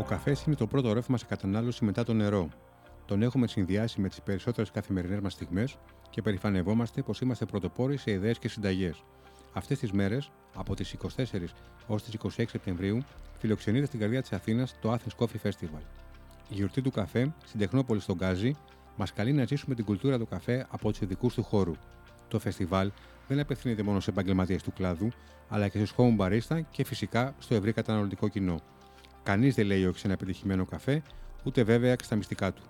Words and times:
Ο 0.00 0.02
καφές 0.02 0.42
είναι 0.44 0.56
το 0.56 0.66
πρώτο 0.66 0.92
ρεύμα 0.92 1.16
σε 1.16 1.24
κατανάλωση 1.28 1.84
μετά 1.84 2.04
το 2.04 2.12
νερό. 2.12 2.48
Τον 3.06 3.22
έχουμε 3.22 3.46
συνδυάσει 3.46 4.00
με 4.00 4.08
τις 4.08 4.20
περισσότερες 4.20 4.70
καθημερινές 4.70 5.20
μας 5.20 5.32
στιγμές 5.32 5.78
και 6.10 6.22
περηφανευόμαστε 6.22 7.02
πως 7.02 7.20
είμαστε 7.20 7.44
πρωτοπόροι 7.44 7.96
σε 7.96 8.10
ιδέες 8.10 8.38
και 8.38 8.48
συνταγές. 8.48 9.04
Αυτές 9.52 9.78
τις 9.78 9.92
μέρες, 9.92 10.30
από 10.54 10.74
τις 10.74 10.92
24 10.92 11.54
ως 11.86 12.02
τις 12.02 12.14
26 12.14 12.50
Σεπτεμβρίου, 12.50 13.04
φιλοξενείται 13.38 13.86
στην 13.86 14.00
καρδιά 14.00 14.20
της 14.20 14.32
Αθήνας 14.32 14.76
το 14.80 14.92
Athens 14.92 15.24
Coffee 15.24 15.48
Festival. 15.48 15.82
Η 16.48 16.54
γιορτή 16.54 16.82
του 16.82 16.90
καφέ 16.90 17.32
στην 17.44 17.60
Τεχνόπολη 17.60 18.00
στον 18.00 18.16
Γκάζι 18.16 18.56
μας 18.96 19.12
καλεί 19.12 19.32
να 19.32 19.44
ζήσουμε 19.44 19.74
την 19.74 19.84
κουλτούρα 19.84 20.18
του 20.18 20.26
καφέ 20.26 20.66
από 20.70 20.90
τους 20.90 21.00
ειδικούς 21.00 21.34
του 21.34 21.42
χώρου. 21.42 21.72
Το 22.28 22.38
φεστιβάλ 22.38 22.90
δεν 23.28 23.40
απευθύνεται 23.40 23.82
μόνο 23.82 24.00
σε 24.00 24.10
επαγγελματίες 24.10 24.62
του 24.62 24.72
κλάδου, 24.72 25.08
αλλά 25.48 25.68
και 25.68 25.84
στους 25.84 25.94
home 25.96 26.16
barista 26.18 26.60
και 26.70 26.84
φυσικά 26.84 27.34
στο 27.38 27.54
ευρύ 27.54 27.72
καταναλωτικό 27.72 28.28
κοινό. 28.28 28.60
Κανείς 29.30 29.54
δεν 29.54 29.66
λέει 29.66 29.84
όχι 29.86 29.98
σε 29.98 30.06
ένα 30.06 30.14
επιτυχημένο 30.14 30.64
καφέ, 30.64 31.02
ούτε 31.44 31.62
βέβαια 31.62 31.96
και 31.96 32.04
στα 32.04 32.16
μυστικά 32.16 32.52
του. 32.52 32.62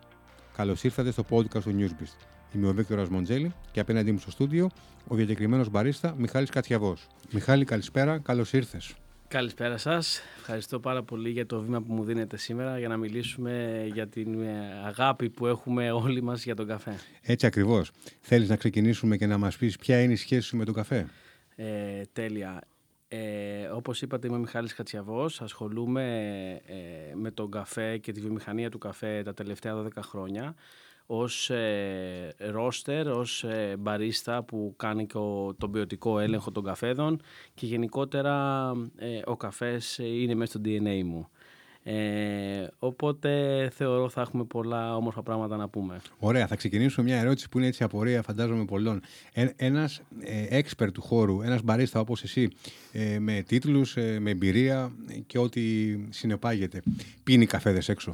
Καλώς 0.56 0.84
ήρθατε 0.84 1.10
στο 1.10 1.24
podcast 1.30 1.62
του 1.62 1.76
Newsbeast. 1.78 2.26
Είμαι 2.54 2.68
ο 2.68 2.72
Βίκτορας 2.72 3.08
Μοντζέλη 3.08 3.54
και 3.72 3.80
απέναντί 3.80 4.12
μου 4.12 4.18
στο 4.18 4.30
στούντιο 4.30 4.70
ο 5.06 5.14
διακεκριμένος 5.14 5.68
μπαρίστα 5.70 6.14
Μιχάλης 6.18 6.50
Κατιαβός. 6.50 7.06
Μιχάλη, 7.32 7.64
καλησπέρα, 7.64 8.18
καλώς 8.18 8.52
ήρθες. 8.52 8.94
Καλησπέρα 9.28 9.76
σας. 9.76 10.20
Ευχαριστώ 10.38 10.80
πάρα 10.80 11.02
πολύ 11.02 11.30
για 11.30 11.46
το 11.46 11.60
βήμα 11.60 11.82
που 11.82 11.92
μου 11.92 12.04
δίνετε 12.04 12.36
σήμερα 12.36 12.78
για 12.78 12.88
να 12.88 12.96
μιλήσουμε 12.96 13.84
για 13.92 14.08
την 14.08 14.42
ε, 14.42 14.82
αγάπη 14.86 15.30
που 15.30 15.46
έχουμε 15.46 15.90
όλοι 15.90 16.22
μας 16.22 16.44
για 16.44 16.54
τον 16.54 16.66
καφέ. 16.66 16.94
Έτσι 17.22 17.46
ακριβώς. 17.46 17.90
Θέλεις 18.20 18.48
να 18.48 18.56
ξεκινήσουμε 18.56 19.16
και 19.16 19.26
να 19.26 19.38
μας 19.38 19.56
πεις 19.56 19.76
ποια 19.76 20.02
είναι 20.02 20.12
η 20.12 20.16
σχέση 20.16 20.46
σου 20.46 20.56
με 20.56 20.64
τον 20.64 20.74
καφέ; 20.74 21.06
Ε, 21.56 22.02
τέλεια. 22.12 22.60
Ε, 23.12 23.66
όπως 23.66 24.02
είπατε 24.02 24.26
είμαι 24.26 24.36
ο 24.36 24.40
Μιχάλης 24.40 24.74
Κατσιαβός, 24.74 25.40
ασχολούμαι 25.40 26.04
ε, 26.66 27.14
με 27.14 27.30
τον 27.30 27.50
καφέ 27.50 27.98
και 27.98 28.12
τη 28.12 28.20
βιομηχανία 28.20 28.70
του 28.70 28.78
καφέ 28.78 29.22
τα 29.22 29.34
τελευταία 29.34 29.82
12 29.82 29.88
χρόνια 30.00 30.54
ως 31.12 31.50
ε, 31.50 32.34
ρόστερ, 32.38 33.08
ως 33.08 33.44
ε, 33.44 33.76
μπαρίστα 33.78 34.42
που 34.42 34.74
κάνει 34.76 35.06
και 35.06 35.18
ο, 35.18 35.54
τον 35.58 35.70
ποιοτικό 35.70 36.18
έλεγχο 36.18 36.50
των 36.50 36.64
καφέδων 36.64 37.20
και 37.54 37.66
γενικότερα 37.66 38.72
ε, 38.96 39.20
ο 39.24 39.36
καφές 39.36 39.98
είναι 39.98 40.34
μέσα 40.34 40.50
στο 40.50 40.60
DNA 40.64 41.02
μου. 41.04 41.28
Ε, 41.82 42.66
οπότε 42.78 43.68
θεωρώ 43.74 44.08
θα 44.08 44.20
έχουμε 44.20 44.44
πολλά 44.44 44.96
όμορφα 44.96 45.22
πράγματα 45.22 45.56
να 45.56 45.68
πούμε. 45.68 46.00
Ωραία, 46.18 46.46
θα 46.46 46.56
ξεκινήσουμε 46.56 47.06
μια 47.06 47.18
ερώτηση 47.20 47.48
που 47.48 47.58
είναι 47.58 47.66
έτσι 47.66 47.82
απορία 47.82 48.22
φαντάζομαι 48.22 48.64
πολλών. 48.64 49.00
Ε, 49.32 49.48
ένας 49.56 50.02
ε, 50.20 50.58
expert 50.58 50.92
του 50.92 51.02
χώρου, 51.02 51.42
ένας 51.42 51.62
μπαρίστα 51.62 52.00
όπως 52.00 52.22
εσύ, 52.22 52.48
ε, 52.92 53.18
με 53.18 53.44
τίτλους, 53.46 53.96
ε, 53.96 54.18
με 54.20 54.30
εμπειρία 54.30 54.92
και 55.26 55.38
ό,τι 55.38 55.62
συνεπάγεται, 56.08 56.82
πίνει 57.24 57.46
καφέδες 57.46 57.88
έξω. 57.88 58.12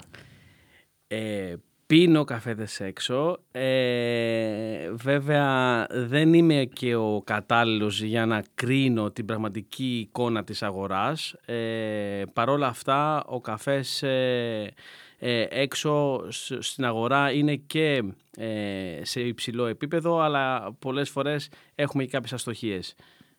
Ε, 1.07 1.55
πίνω 1.87 2.25
καφέδες 2.25 2.81
έξω. 2.81 3.39
Ε, 3.51 4.91
βέβαια 4.93 5.87
δεν 5.91 6.35
είμαι 6.35 6.65
και 6.73 6.95
ο 6.95 7.23
κατάλληλος 7.25 8.03
για 8.03 8.27
να 8.27 8.43
κρίνω 8.55 9.11
την 9.11 9.25
πραγματική 9.25 9.99
εικόνα 9.99 10.45
της 10.45 10.63
αγοράς. 10.63 11.35
Ε, 11.45 12.23
παρόλα 12.33 12.67
αυτά 12.67 13.25
ο 13.25 13.41
καφές 13.41 14.03
ε, 14.03 14.73
ε, 15.19 15.47
έξω 15.51 16.25
στην 16.59 16.85
αγορά 16.85 17.33
είναι 17.33 17.57
και 17.57 18.03
ε, 18.37 19.01
σε 19.03 19.21
υψηλό 19.21 19.67
επίπεδο 19.67 20.21
αλλά 20.21 20.73
πολλές 20.79 21.11
φορές 21.11 21.49
έχουμε 21.75 22.05
και 22.05 22.11
κάποιες 22.11 22.33
αστοχίες. 22.33 22.95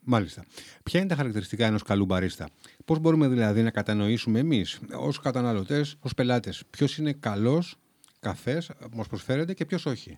Μάλιστα. 0.10 0.46
Ποια 0.84 1.00
είναι 1.00 1.10
τα 1.10 1.16
χαρακτηριστικά 1.16 1.66
ενός 1.66 1.84
καλού 1.84 2.06
μπαρίστα; 2.06 2.50
Πώς 2.86 3.00
μπορούμε 3.00 3.28
δηλαδή 3.28 3.62
να 3.62 3.72
κατανοήσουμε 3.72 4.40
εμείς 4.40 4.80
ως 4.94 5.20
καταναλωτές, 5.20 5.96
ως 6.00 6.14
πελάτες, 6.14 6.64
ποιος 6.70 6.98
είναι 6.98 7.14
καλός 7.14 7.76
καφές 8.20 8.72
μας 8.94 9.08
προσφέρεται 9.08 9.54
και 9.54 9.66
ποιος 9.66 9.86
όχι. 9.86 10.16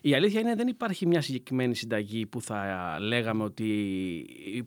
Η 0.00 0.14
αλήθεια 0.14 0.40
είναι 0.40 0.54
δεν 0.54 0.68
υπάρχει 0.68 1.06
μια 1.06 1.20
συγκεκριμένη 1.20 1.74
συνταγή 1.74 2.26
που 2.26 2.42
θα 2.42 2.96
λέγαμε 3.00 3.42
ότι 3.42 3.66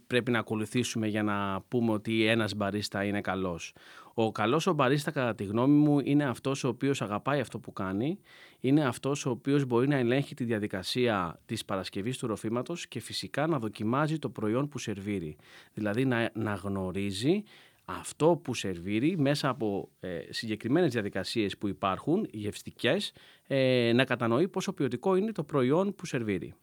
πρέπει 0.07 0.31
να 0.31 0.39
ακολουθήσουμε 0.39 1.07
για 1.07 1.23
να 1.23 1.61
πούμε 1.67 1.91
ότι 1.91 2.25
ένας 2.25 2.55
μπαρίστα 2.55 3.03
είναι 3.03 3.21
καλός. 3.21 3.73
Ο 4.13 4.31
καλός 4.31 4.67
ο 4.67 4.73
μπαρίστα, 4.73 5.11
κατά 5.11 5.35
τη 5.35 5.43
γνώμη 5.43 5.77
μου, 5.77 5.99
είναι 5.99 6.23
αυτός 6.23 6.63
ο 6.63 6.67
οποίος 6.67 7.01
αγαπάει 7.01 7.39
αυτό 7.39 7.59
που 7.59 7.73
κάνει, 7.73 8.19
είναι 8.59 8.85
αυτός 8.85 9.25
ο 9.25 9.29
οποίος 9.29 9.65
μπορεί 9.65 9.87
να 9.87 9.95
ελέγχει 9.95 10.35
τη 10.35 10.43
διαδικασία 10.43 11.39
της 11.45 11.65
παρασκευής 11.65 12.17
του 12.17 12.27
ροφήματος 12.27 12.87
και 12.87 12.99
φυσικά 12.99 13.47
να 13.47 13.59
δοκιμάζει 13.59 14.19
το 14.19 14.29
προϊόν 14.29 14.69
που 14.69 14.77
σερβίρει. 14.77 15.35
Δηλαδή 15.73 16.05
να, 16.05 16.29
να 16.33 16.53
γνωρίζει 16.53 17.43
αυτό 17.85 18.41
που 18.43 18.53
σερβίρει 18.53 19.17
μέσα 19.17 19.49
από 19.49 19.89
ε, 19.99 20.19
συγκεκριμένες 20.29 20.91
διαδικασίες 20.91 21.57
που 21.57 21.67
υπάρχουν, 21.67 22.27
γευστικές, 22.31 23.13
ε, 23.47 23.91
να 23.95 24.05
κατανοεί 24.05 24.47
πόσο 24.47 24.73
ποιοτικό 24.73 25.15
είναι 25.15 25.31
το 25.31 25.43
προϊόν 25.43 25.95
που 25.95 26.05
σερβίρει. 26.05 26.53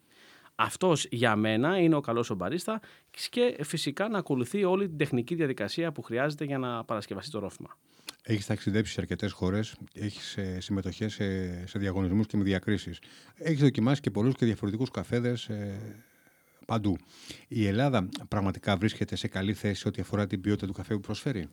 Αυτός 0.54 1.06
για 1.10 1.36
μένα 1.36 1.78
είναι 1.78 1.94
ο 1.94 2.00
καλός 2.00 2.30
ο 2.30 2.34
μπαρίστα 2.34 2.80
και 3.30 3.56
φυσικά 3.62 4.09
να 4.09 4.19
ακολουθεί 4.19 4.64
όλη 4.64 4.88
την 4.88 4.97
τεχνική 4.97 5.34
διαδικασία 5.34 5.92
που 5.92 6.03
χρειάζεται 6.03 6.44
για 6.44 6.59
να 6.59 6.84
παρασκευαστεί 6.84 7.30
το 7.30 7.38
ρόφημα. 7.38 7.76
Έχεις 8.22 8.47
ταξιδέψει 8.47 8.92
σε 8.92 9.00
αρκετές 9.00 9.32
χώρες, 9.32 9.76
έχεις 9.94 10.36
ε, 10.36 10.60
συμμετοχές 10.60 11.12
σε, 11.12 11.66
σε 11.66 11.78
διαγωνισμούς 11.78 12.26
και 12.26 12.36
με 12.36 12.42
διακρίσεις. 12.42 12.98
Έχεις 13.34 13.60
δοκιμάσει 13.60 14.00
και 14.00 14.10
πολλούς 14.10 14.34
και 14.34 14.44
διαφορετικούς 14.44 14.91
καφέδες 14.91 15.48
ε, 15.48 15.80
παντού. 16.66 16.97
Η 17.48 17.66
Ελλάδα 17.66 18.09
πραγματικά 18.28 18.76
βρίσκεται 18.76 19.16
σε 19.16 19.28
καλή 19.28 19.54
θέση 19.54 19.88
ό,τι 19.88 20.00
αφορά 20.00 20.26
την 20.26 20.41
ποιότητα 20.41 20.66
του 20.66 20.72
καφέ 20.72 20.94
που 20.94 21.00
προσφέρει; 21.00 21.48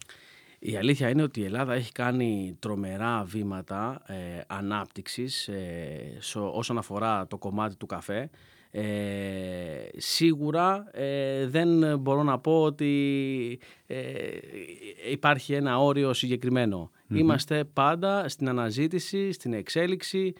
Η 0.59 0.77
αλήθεια 0.77 1.09
είναι 1.09 1.23
ότι 1.23 1.39
η 1.39 1.43
Ελλάδα 1.43 1.73
έχει 1.73 1.91
κάνει 1.91 2.55
τρομερά 2.59 3.23
βήματα 3.23 4.01
ε, 4.05 4.41
ανάπτυξης 4.47 5.47
ε, 5.47 6.17
όσον 6.33 6.77
αφορά 6.77 7.27
το 7.27 7.37
κομμάτι 7.37 7.75
του 7.75 7.85
καφέ. 7.85 8.29
Ε, 8.71 9.87
σίγουρα 9.97 10.87
ε, 10.91 11.47
δεν 11.47 11.99
μπορώ 11.99 12.23
να 12.23 12.39
πω 12.39 12.61
ότι 12.61 13.59
ε, 13.87 14.03
υπάρχει 15.11 15.53
ένα 15.53 15.79
όριο 15.79 16.13
Είμαστε 17.09 17.63
πάντα 17.63 18.29
στην 18.29 18.49
αναζήτηση, 18.49 19.31
στην 19.31 19.53
εξέλιξη 19.53 20.33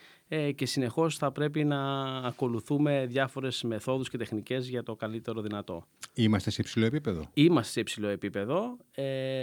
και 0.55 0.65
συνεχώς 0.65 1.17
θα 1.17 1.31
πρέπει 1.31 1.63
να 1.63 2.07
ακολουθούμε 2.17 3.05
διάφορες 3.05 3.63
μεθόδους 3.63 4.09
και 4.09 4.17
τεχνικές 4.17 4.69
για 4.69 4.83
το 4.83 4.95
καλύτερο 4.95 5.41
δυνατό. 5.41 5.83
Είμαστε 6.13 6.49
σε 6.49 6.61
υψηλό 6.61 6.85
επίπεδο. 6.85 7.29
Είμαστε 7.33 7.71
σε 7.71 7.79
υψηλό 7.79 8.07
επίπεδο. 8.07 8.77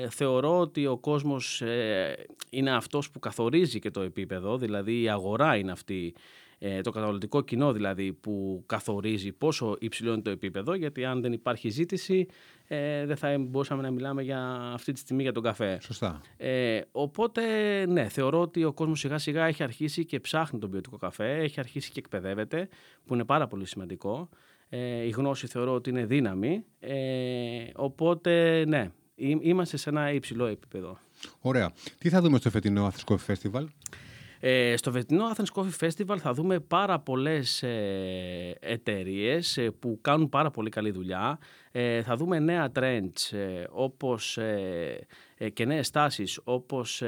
θεωρώ 0.09 0.59
ότι 0.59 0.87
ο 0.87 0.99
κόσμος 0.99 1.62
είναι 2.50 2.71
αυτός 2.71 3.11
που 3.11 3.19
καθορίζει 3.19 3.78
και 3.78 3.91
το 3.91 4.00
επίπεδο, 4.00 4.59
δηλαδή 4.59 5.03
η 5.03 5.09
αγορά 5.09 5.56
είναι 5.56 5.73
αυτή 5.73 6.15
ε, 6.67 6.81
το 6.81 6.91
καταναλωτικό 6.91 7.43
κοινό 7.43 7.73
δηλαδή 7.73 8.13
που 8.13 8.63
καθορίζει 8.67 9.33
πόσο 9.33 9.77
υψηλό 9.81 10.13
είναι 10.13 10.23
το 10.23 10.31
επίπεδο, 10.31 10.75
γιατί 10.75 11.05
αν 11.05 11.21
δεν 11.21 11.33
υπάρχει 11.33 11.69
ζήτηση 11.69 12.27
ε, 12.67 13.07
δεν 13.07 13.17
θα 13.17 13.39
μπορούσαμε 13.39 13.83
να 13.83 13.91
μιλάμε 13.91 14.23
για 14.23 14.71
αυτή 14.75 14.93
τη 14.93 14.99
στιγμή 14.99 15.23
για 15.23 15.33
τον 15.33 15.43
καφέ. 15.43 15.79
Σωστά. 15.81 16.21
Ε, 16.37 16.81
οπότε, 16.93 17.43
ναι, 17.87 18.09
θεωρώ 18.09 18.41
ότι 18.41 18.65
ο 18.65 18.73
κόσμος 18.73 18.99
σιγά 18.99 19.19
σιγά 19.19 19.47
έχει 19.47 19.63
αρχίσει 19.63 20.05
και 20.05 20.21
ψάχνει 20.21 20.59
τον 20.59 20.71
ποιοτικό 20.71 20.97
καφέ, 20.97 21.35
έχει 21.35 21.61
αρχίσει 21.61 21.91
και 21.91 21.99
εκπαιδεύεται, 21.99 22.69
που 23.05 23.15
είναι 23.15 23.25
πάρα 23.25 23.47
πολύ 23.47 23.67
σημαντικό. 23.67 24.29
Ε, 24.69 25.05
η 25.07 25.11
γνώση 25.11 25.47
θεωρώ 25.47 25.75
ότι 25.75 25.91
είναι 25.91 26.05
δύναμη, 26.05 26.65
ε, 26.81 26.95
οπότε, 27.75 28.65
ναι, 28.67 28.91
είμαστε 29.41 29.77
σε 29.77 29.89
ένα 29.91 30.13
υψηλό 30.13 30.47
επίπεδο. 30.47 30.99
Ωραία. 31.41 31.73
Τι 31.99 32.09
θα 32.09 32.21
δούμε 32.21 32.39
στο 32.39 32.51
φετινό 32.51 32.93
Athens 32.93 33.15
Coffee 33.15 33.35
Festival? 33.35 33.65
Ε, 34.47 34.77
στο 34.77 34.93
φετινό 34.93 35.25
Athens 35.34 35.62
Coffee 35.62 35.87
Festival 35.87 36.16
θα 36.19 36.32
δούμε 36.32 36.60
πάρα 36.60 37.00
πολλές 37.00 37.62
ε, 37.62 38.56
εταιρείες 38.61 39.56
ε, 39.56 39.70
που 39.70 39.99
κάνουν 40.00 40.29
πάρα 40.29 40.50
πολύ 40.50 40.70
καλή 40.70 40.91
δουλειά. 40.91 41.38
Ε, 41.73 42.02
θα 42.02 42.17
δούμε 42.17 42.38
νέα 42.38 42.73
trends 42.75 43.32
ε, 43.37 43.64
όπως, 43.70 44.38
και 45.52 45.64
νέες 45.64 45.91
τάσεις 45.91 46.41
όπως 46.44 47.02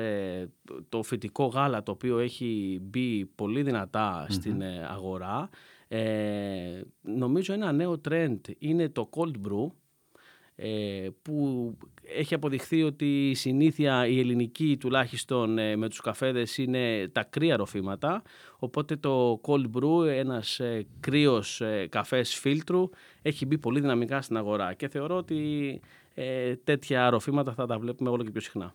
το 0.88 1.02
φυτικό 1.02 1.46
γάλα 1.46 1.82
το 1.82 1.92
οποίο 1.92 2.18
έχει 2.18 2.78
μπει 2.82 3.26
πολύ 3.26 3.66
στην 4.28 4.62
αγορά. 4.88 5.48
νομίζω 7.00 7.52
ένα 7.52 7.72
νέο 7.72 8.00
trend 8.08 8.40
είναι 8.58 8.88
το 8.88 9.08
cold 9.12 9.48
brew 9.48 9.70
ε, 9.70 9.85
που 11.22 11.76
έχει 12.02 12.34
αποδειχθεί 12.34 12.82
ότι 12.82 13.30
η 13.30 13.34
συνήθεια 13.34 14.06
η 14.06 14.18
ελληνική 14.18 14.76
τουλάχιστον 14.80 15.58
ε, 15.58 15.76
με 15.76 15.88
τους 15.88 16.00
καφέδες 16.00 16.58
είναι 16.58 17.08
τα 17.12 17.24
κρύα 17.24 17.56
ροφήματα 17.56 18.22
οπότε 18.58 18.96
το 18.96 19.40
cold 19.44 19.64
brew, 19.76 20.06
ένας 20.06 20.60
ε, 20.60 20.86
κρύος 21.00 21.62
καφές 21.88 22.34
φίλτρου 22.34 22.90
έχει 23.22 23.46
μπει 23.46 23.58
πολύ 23.58 23.80
δυναμικά 23.80 24.22
στην 24.22 24.36
αγορά 24.36 24.74
και 24.74 24.88
θεωρώ 24.88 25.16
ότι 25.16 25.80
τέτοια 26.64 27.10
ροφήματα 27.10 27.52
θα 27.52 27.66
τα 27.66 27.78
βλέπουμε 27.78 28.10
όλο 28.10 28.24
και 28.24 28.30
πιο 28.30 28.40
συχνά. 28.40 28.74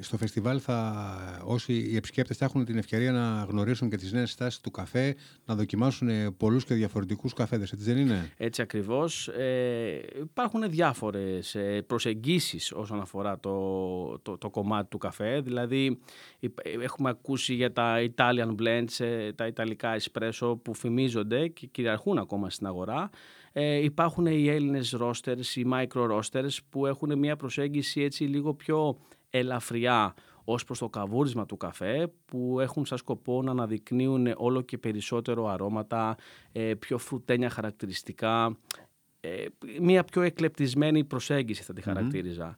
Στο 0.00 0.16
φεστιβάλ 0.16 0.60
θα, 0.62 1.42
όσοι 1.44 1.72
οι 1.72 1.96
επισκέπτες 1.96 2.36
θα 2.36 2.44
έχουν 2.44 2.64
την 2.64 2.78
ευκαιρία 2.78 3.12
να 3.12 3.46
γνωρίσουν 3.48 3.90
και 3.90 3.96
τις 3.96 4.12
νέες 4.12 4.30
στάσεις 4.30 4.60
του 4.60 4.70
καφέ, 4.70 5.14
να 5.44 5.54
δοκιμάσουν 5.54 6.36
πολλούς 6.36 6.64
και 6.64 6.74
διαφορετικούς 6.74 7.32
καφέδες, 7.32 7.72
έτσι 7.72 7.84
δεν 7.84 7.96
είναι; 7.96 8.32
Έτσι 8.36 8.62
ακριβώς. 8.62 9.28
Ε, 9.28 10.00
υπάρχουν 10.20 10.70
διάφορες 10.70 11.54
ε, 11.54 11.82
προσεγγίσεις 11.86 12.72
όσον 12.72 13.00
αφορά 13.00 13.40
το, 13.40 14.18
το, 14.18 14.38
το 14.38 14.50
κομμάτι 14.50 14.88
του 14.88 14.98
καφέ. 14.98 15.40
Δηλαδή 15.40 15.98
έχουμε 16.82 17.10
ακούσει 17.10 17.54
για 17.54 17.72
τα 17.72 17.96
Italian 18.14 18.54
blends, 18.62 19.04
ε, 19.04 19.32
τα 19.32 19.46
Ιταλικά 19.46 19.96
espresso 20.00 20.58
που 20.62 20.74
φημίζονται 20.74 21.48
και 21.48 21.66
κυριαρχούν 21.66 22.18
ακόμα 22.18 22.50
στην 22.50 22.66
αγορά. 22.66 23.10
Ε, 23.52 23.74
υπάρχουν 23.74 24.26
οι 24.26 24.48
Έλληνες 24.48 24.96
roasters, 25.00 25.54
οι 25.54 25.66
micro 25.72 26.10
roasters 26.10 26.56
που 26.68 26.86
έχουν 26.86 27.18
μια 27.18 27.36
προσέγγιση 27.36 28.02
έτσι 28.02 28.24
λίγο 28.24 28.54
πιο 28.54 28.98
ελαφριά 29.30 30.14
ως 30.44 30.64
προς 30.64 30.78
το 30.78 30.88
καβούρισμα 30.88 31.46
του 31.46 31.56
καφέ 31.56 32.12
που 32.24 32.60
έχουν 32.60 32.86
σαν 32.86 32.98
σκοπό 32.98 33.42
να 33.42 33.50
αναδεικνύουν 33.50 34.34
όλο 34.36 34.60
και 34.60 34.78
περισσότερο 34.78 35.46
αρώματα, 35.46 36.16
ε, 36.52 36.74
πιο 36.74 36.98
φρουτένια 36.98 37.50
χαρακτηριστικά, 37.50 38.56
ε, 39.24 39.44
μια 39.80 40.04
πιο 40.04 40.22
εκλεπτισμένη 40.22 41.04
προσέγγιση 41.04 41.62
θα 41.62 41.72
τη 41.72 41.82
χαρακτηριζα 41.82 42.56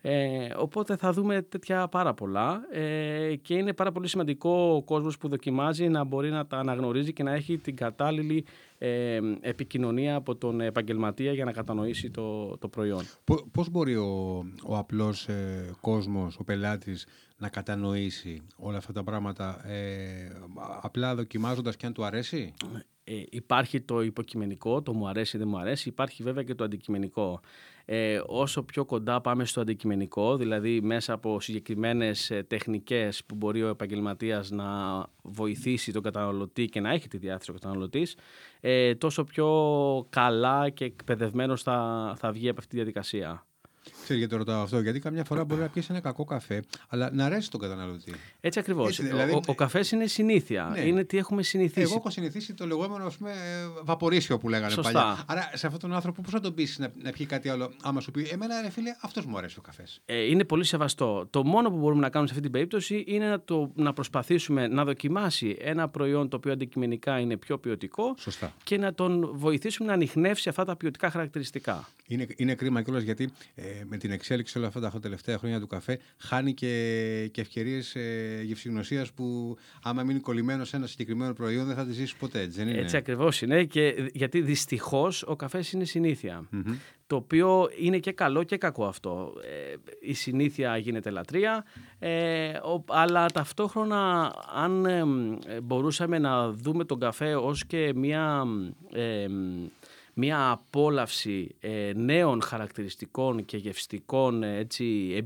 Ε, 0.00 0.48
οπότε 0.56 0.96
θα 0.96 1.12
δούμε 1.12 1.42
τέτοια 1.42 1.88
πάρα 1.88 2.14
πολλά. 2.14 2.60
Ε, 2.72 3.36
και 3.36 3.54
είναι 3.54 3.72
πάρα 3.72 3.92
πολύ 3.92 4.08
σημαντικό 4.08 4.50
ο 4.50 4.82
κόσμος 4.82 5.18
που 5.18 5.28
δοκιμάζει 5.28 5.88
να 5.88 6.04
μπορεί 6.04 6.30
να 6.30 6.46
τα 6.46 6.58
αναγνωρίζει 6.58 7.12
και 7.12 7.22
να 7.22 7.32
έχει 7.32 7.58
την 7.58 7.76
κατάλληλη 7.76 8.44
ε, 8.78 9.20
επικοινωνία 9.40 10.14
από 10.14 10.36
τον 10.36 10.60
επαγγελματία 10.60 11.32
για 11.32 11.44
να 11.44 11.52
κατανοήσει 11.52 12.10
το, 12.10 12.56
το 12.56 12.68
προϊόν. 12.68 13.04
Πώς 13.52 13.70
μπορεί 13.70 13.96
ο, 13.96 14.44
ο 14.66 14.76
απλός 14.76 15.28
ε, 15.28 15.70
κόσμος, 15.80 16.38
ο 16.38 16.44
πελάτης 16.44 17.06
να 17.36 17.48
κατανοήσει 17.48 18.42
όλα 18.56 18.76
αυτά 18.76 18.92
τα 18.92 19.04
πράγματα 19.04 19.68
ε, 19.68 20.32
απλά 20.82 21.14
δοκιμάζοντας 21.14 21.76
και 21.76 21.86
αν 21.86 21.92
του 21.92 22.04
αρέσει; 22.04 22.54
Ε, 23.08 23.22
υπάρχει 23.30 23.80
το 23.80 24.02
υποκειμενικό, 24.02 24.82
το 24.82 24.92
μου 24.94 25.08
αρέσει, 25.08 25.38
δεν 25.38 25.48
μου 25.48 25.58
αρέσει. 25.58 25.88
Υπάρχει 25.88 26.22
βέβαια 26.22 26.42
και 26.42 26.54
το 26.54 26.64
αντικειμενικό. 26.64 27.40
Ε, 27.84 28.20
όσο 28.26 28.62
πιο 28.62 28.84
κοντά 28.84 29.20
πάμε 29.20 29.44
στο 29.44 29.60
αντικειμενικό, 29.60 30.36
δηλαδή 30.36 30.80
μέσα 30.80 31.12
από 31.12 31.40
συγκεκριμένες 31.40 32.30
ε, 32.30 32.42
τεχνικές 32.42 33.24
που 33.24 33.34
μπορεί 33.34 33.62
ο 33.62 33.68
επαγγελματίας 33.68 34.50
να 34.50 34.66
βοηθήσει 35.22 35.92
τον 35.92 36.02
καταναλωτή 36.02 36.64
και 36.64 36.80
να 36.80 36.90
έχει 36.90 37.08
τη 37.08 37.18
διάθεση 37.18 37.50
ο 37.50 37.54
καταναλωτής, 37.54 38.16
ε, 38.60 38.94
τόσο 38.94 39.24
πιο 39.24 39.48
καλά 40.10 40.70
και 40.70 40.84
εκπαιδευμένος 40.84 41.62
θα, 41.62 42.14
θα 42.18 42.32
βγει 42.32 42.48
από 42.48 42.58
αυτή 42.58 42.70
τη 42.70 42.76
διαδικασία. 42.76 43.46
Ξέρει 44.06 44.18
γιατί 44.18 44.34
το 44.34 44.38
ρωτάω 44.38 44.62
αυτό, 44.62 44.80
γιατί 44.80 44.98
καμιά 44.98 45.24
φορά 45.24 45.44
μπορεί 45.44 45.60
να 45.60 45.68
πιέσει 45.68 45.88
ένα 45.90 46.00
κακό 46.00 46.24
καφέ, 46.24 46.62
αλλά 46.88 47.10
να 47.12 47.24
αρέσει 47.24 47.50
τον 47.50 47.60
καταναλωτή. 47.60 48.14
Έτσι 48.40 48.58
ακριβώς. 48.58 49.00
Δηλαδή... 49.00 49.32
Ο, 49.32 49.40
ο 49.46 49.54
καφές 49.54 49.90
είναι 49.90 50.06
συνήθεια. 50.06 50.68
Ναι. 50.72 50.80
Είναι 50.80 51.04
τι 51.04 51.18
έχουμε 51.18 51.42
συνηθίσει. 51.42 51.80
Εγώ 51.80 51.94
έχω 51.94 52.10
συνηθίσει 52.10 52.54
το 52.54 52.66
λεγόμενο 52.66 53.06
ας 53.06 53.16
πούμε, 53.16 53.32
βαπορίσιο 53.82 54.38
που 54.38 54.48
λέγανε 54.48 54.72
Σωστά. 54.72 54.92
παλιά. 54.92 55.24
Άρα 55.26 55.50
σε 55.54 55.66
αυτόν 55.66 55.80
τον 55.80 55.94
άνθρωπο 55.94 56.22
πώς 56.22 56.32
θα 56.32 56.40
τον 56.40 56.54
πεις 56.54 56.78
να, 56.78 56.92
να 57.02 57.10
πιει 57.10 57.26
κάτι 57.26 57.48
άλλο, 57.48 57.72
άμα 57.82 58.00
σου 58.00 58.10
πει 58.10 58.28
Εμένα, 58.32 58.60
ρε 58.62 58.70
φίλε, 58.70 58.96
αυτός 59.00 59.24
μου 59.24 59.38
αρέσει 59.38 59.58
ο 59.58 59.62
καφές. 59.62 60.00
Ε, 60.04 60.22
είναι 60.22 60.44
πολύ 60.44 60.64
σεβαστό. 60.64 61.26
Το 61.30 61.44
μόνο 61.44 61.70
που 61.70 61.76
μπορούμε 61.76 62.00
να 62.00 62.08
κάνουμε 62.08 62.26
σε 62.28 62.34
αυτή 62.34 62.48
την 62.48 62.52
περίπτωση 62.52 63.04
είναι 63.06 63.28
να, 63.28 63.40
το, 63.40 63.70
να 63.74 63.92
προσπαθήσουμε 63.92 64.68
να 64.68 64.84
δοκιμάσει 64.84 65.56
ένα 65.60 65.88
προϊόν 65.88 66.28
το 66.28 66.36
οποίο 66.36 66.52
αντικειμενικά 66.52 67.18
είναι 67.18 67.36
πιο 67.36 67.58
ποιοτικό 67.58 68.14
Σωστά. 68.18 68.52
και 68.64 68.78
να 68.78 68.94
τον 68.94 69.30
βοηθήσουμε 69.34 69.88
να 69.88 69.94
ανοιχνεύσει 69.94 70.48
αυτά 70.48 70.64
τα 70.64 70.76
ποιοτικά 70.76 71.10
χαρακτηριστικά. 71.10 71.88
Είναι, 72.06 72.26
είναι 72.36 72.54
κρίμα 72.54 72.82
κιόλας 72.82 73.02
γιατί 73.02 73.30
ε, 73.54 73.62
με 73.96 74.02
την 74.02 74.10
εξέλιξη 74.10 74.58
όλα 74.58 74.66
αυτά 74.66 74.80
τα 74.80 75.00
τελευταία 75.00 75.38
χρόνια 75.38 75.60
του 75.60 75.66
καφέ 75.66 75.98
χάνει 76.18 76.54
και, 76.54 77.28
και 77.32 77.40
ευκαιρίες 77.40 77.94
ε, 77.94 78.40
γευσηγνωσία 78.44 79.06
που 79.14 79.56
άμα 79.82 80.02
μείνει 80.02 80.20
κολλημένος 80.20 80.68
σε 80.68 80.76
ένα 80.76 80.86
συγκεκριμένο 80.86 81.32
προϊόν 81.32 81.66
δεν 81.66 81.76
θα 81.76 81.84
τη 81.84 81.92
ζήσει 81.92 82.16
ποτέ. 82.16 82.40
Έτσι, 82.40 82.58
δεν 82.58 82.68
είναι; 82.68 82.78
έτσι 82.78 82.96
ακριβώς 82.96 83.42
είναι. 83.42 83.64
Και, 83.64 84.10
γιατί 84.12 84.40
δυστυχώς 84.40 85.22
ο 85.22 85.36
καφές 85.36 85.72
είναι 85.72 85.84
Το 87.06 87.16
οποίο 87.16 87.68
είναι 87.80 87.98
και 87.98 88.12
καλό 88.12 88.42
και 88.42 88.56
κακό 88.56 88.86
αυτό. 88.86 89.32
Ε, 89.42 89.74
η 90.00 90.14
συνήθεια 90.14 90.76
γίνεται 90.76 91.10
λατρεία, 91.10 91.64
ε, 91.98 92.52
αλλά 92.86 93.26
ταυτόχρονα 93.26 94.32
αν 94.54 94.86
ε, 94.86 95.04
μπορούσαμε 95.62 96.18
να 96.18 96.50
δούμε 96.50 96.84
τον 96.84 97.00
καφέ 97.00 97.34
ως 97.34 97.66
και 97.66 97.92
μια 97.94 98.44
μια 100.18 100.50
απόλαυση 100.50 101.56
ε, 101.60 101.92
νέων 101.94 102.42
χαρακτηριστικών 102.42 103.44
και 103.44 103.56
γευστικών 103.56 104.42
ε, 104.42 104.56
έτσι, 104.58 105.24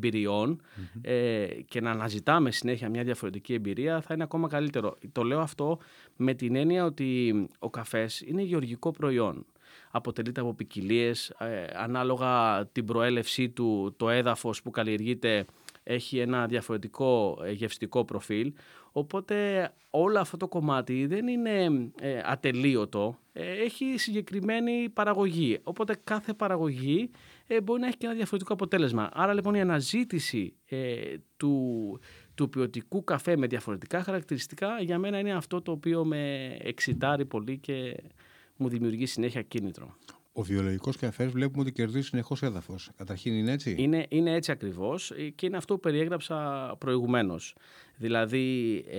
ε, 1.03 1.47
και 1.69 1.81
να 1.81 1.91
αναζητάμε 1.91 2.51
συνέχεια 2.51 2.89
μια 2.89 3.03
διαφορετική 3.03 3.55
εμπειρία 3.55 4.01
θα 4.01 4.15
είναι 4.15 4.23
ακόμα 4.23 4.49
καλύτερο. 4.49 4.99
Το 5.13 5.23
λέω 5.23 5.41
αυτό 5.41 5.79
με 6.17 6.35
την 6.35 6.57
έννοια 6.57 6.85
ότι 6.85 7.35
ο 7.59 7.71
καφές 7.71 8.21
είναι 8.21 8.43
γεωργικό 8.43 8.91
προϊόν. 8.91 9.47
Αποτελείται 9.91 10.41
από 10.41 10.55
ποικιλίες, 10.55 11.35
ανάλογα 11.75 12.67
την 12.67 12.85
προέλευσή 12.85 13.49
του, 13.49 13.95
το 13.97 14.09
έδαφος 14.09 14.63
που 14.63 14.71
καλλιεργείται 14.71 15.45
έχει 15.83 16.19
ένα 16.19 16.47
διαφορετικό 16.47 17.39
γευστικό 17.53 18.05
προφίλ. 18.05 18.53
Οπότε 18.93 19.69
όλο 19.91 20.19
αυτό 20.19 20.37
το 20.37 20.49
κομμάτι 20.49 21.07
δεν 21.07 21.29
είναι 21.29 21.91
ε, 22.01 22.21
ατελείωτο, 22.25 23.19
ε, 23.33 23.63
έχει 23.63 23.99
συγκεκριμένη 23.99 24.89
παραγωγή. 24.89 25.59
Οπότε 25.63 25.97
κάθε 26.05 26.33
παραγωγή 26.33 27.11
ε, 27.47 27.61
μπορεί 27.61 27.81
να 27.81 27.87
έχει 27.87 27.97
και 27.97 28.07
ένα 28.07 28.15
διαφορετικό 28.15 28.53
αποτέλεσμα. 28.53 29.09
Άρα 29.13 29.35
λοιπόν 29.35 29.55
η 29.55 29.61
αναζήτηση 29.61 30.55
του, 31.37 31.99
του 32.35 32.49
ποιοτικού 32.49 33.05
καφέ 33.05 33.37
με 33.37 33.47
διαφορετικά 33.47 34.03
χαρακτηριστικά 34.03 34.81
για 34.81 34.99
μένα 34.99 35.19
είναι 35.19 35.33
αυτό 35.33 35.63
το 35.63 35.73
οποίο 35.73 36.05
με 36.05 36.57
εξητάρει 36.61 37.25
πολύ 37.25 37.59
και 37.59 37.97
μου 38.57 38.69
δημιουργεί 38.69 39.07
συνέχεια 39.07 39.43
κίνητρο. 39.43 39.97
Ο 40.33 40.43
βιολογικός 40.43 40.97
καφές 40.97 41.31
βλέπουμε 41.31 41.63
ότι 41.63 41.73
κερδίζει 41.73 42.07
συνεχώς 42.07 42.43
έδαφος. 42.43 42.91
Καταρχήν 42.97 43.35
είναι 43.35 43.53
έτσι; 43.53 43.75
Είναι, 43.79 44.07
είναι 44.09 44.33
έτσι 44.33 44.51
ακριβώς 44.53 45.13
και 45.35 45.47
είναι 45.47 45.57
αυτό 45.57 45.75
που 45.75 45.81
περιέγραψα 45.81 46.37
προηγουμένως. 46.79 47.55
Δηλαδή, 48.01 48.85
ε, 48.89 48.99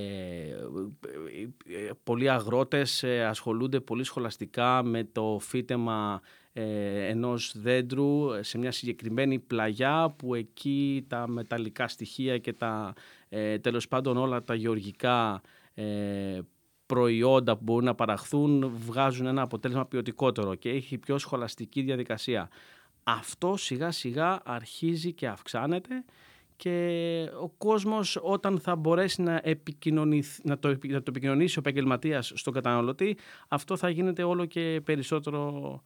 ε 1.88 1.92
πολλοί 2.04 2.30
αγρότες 2.30 3.04
ε, 3.04 3.26
ασχολούνται 3.26 3.80
πολύ 3.80 4.04
σχολαστικά 4.04 4.84
με 4.84 5.04
το 5.04 5.38
φύτεμα 5.42 6.22
ε, 6.54 7.08
ενός 7.08 7.54
δέντρου 7.58 8.28
σε 8.40 8.58
μια 8.58 8.72
συγκεκριμένη 8.72 9.40
πλαγιά 9.40 10.14
που 10.18 10.36
εκεί 10.36 11.06
τα 11.08 11.28
μεταλλικά 11.28 11.88
στοιχεία 11.88 12.38
και 12.38 12.54
τα 12.54 12.94
ε, 13.30 13.60
τέλος 13.60 13.88
πάντων 13.88 14.18
όλα 14.18 14.44
τα 14.44 14.56
γεωργικά 14.56 15.42
προϊόντα 16.86 17.58
που 17.58 17.64
μπορούν 17.64 17.86
να 17.86 17.96
παραχθούν 17.96 18.72
βγάζουν 18.76 19.26
ένα 19.26 19.42
αποτέλεσμα 19.42 19.86
ποιοτικότερο 19.86 20.56
και 20.56 20.70
έχει 20.70 20.98
πιο 20.98 21.18
σχολαστική 21.18 21.82
διαδικασία. 21.82 22.50
Αυτό 23.04 23.58
σιγά 23.58 23.92
σιγά 23.92 24.42
αρχίζει 24.46 25.14
και 25.14 25.28
αυξάνεται 25.28 26.04
και 26.62 27.30
ο 27.42 27.50
κόσμος 27.50 28.20
όταν 28.22 28.60
θα 28.60 28.76
μπορέσει 28.76 29.22
να, 29.22 29.42
να, 30.44 30.60
το, 30.60 30.78
να 30.88 31.02
το 31.02 31.04
επικοινωνήσει 31.08 31.58
ο 31.58 31.62
επαγγελματίας 31.66 32.32
στον 32.36 32.54
καταναλωτή 32.54 33.18
αυτό 33.48 33.78
θα 33.78 33.90
γίνεται 33.90 34.24
όλο 34.24 34.46
και 34.46 34.82
περισσότερο 34.84 35.82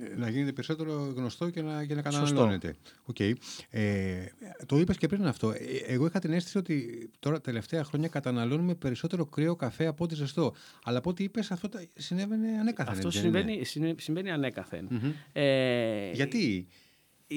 ε, 0.00 0.16
να 0.16 0.28
γίνεται 0.28 0.52
περισσότερο 0.52 1.12
γνωστό 1.16 1.50
και 1.50 1.62
να, 1.62 1.84
και 1.84 1.94
να 1.94 2.02
καταναλώνεται. 2.02 2.74
Okay. 3.12 3.32
Ε, 3.70 4.24
το 4.66 4.78
είπες 4.78 4.96
και 4.96 5.06
πριν 5.06 5.26
αυτό. 5.26 5.50
Ε, 5.50 5.56
εγώ 5.86 6.06
είχα 6.06 6.18
την 6.18 6.32
αίσθηση 6.32 6.58
ότι 6.58 7.10
τώρα 7.18 7.40
τελευταία 7.40 7.84
χρόνια 7.84 8.08
καταναλώνουμε 8.08 8.74
περισσότερο 8.74 9.26
κρύο 9.26 9.56
καφέ 9.56 9.86
από 9.86 10.04
ό,τι 10.04 10.14
ζεστό. 10.14 10.54
Αλλά 10.84 10.98
από 10.98 11.10
ό,τι 11.10 11.24
είπες 11.24 11.50
αυτό 11.50 11.68
συνέβαινε 11.94 12.48
ανέκαθεν. 12.60 12.92
Αυτό 12.92 13.10
συμβαίνει, 13.10 13.64
συμβαίνει 13.96 14.30
ανέκαθεν. 14.30 14.88
Ε, 15.32 16.10
Γιατί; 16.12 16.66